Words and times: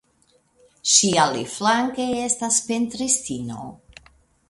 Ŝi 0.93 1.09
aliflanke 1.25 2.09
estas 2.25 2.61
pentristino. 2.73 3.73